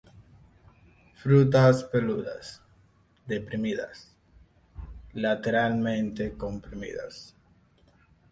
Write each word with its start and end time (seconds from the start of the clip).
Frutas 1.23 1.81
peludas, 1.89 2.49
deprimidas, 3.33 4.01
lateralmente 5.27 6.31
comprimidas. 6.47 7.21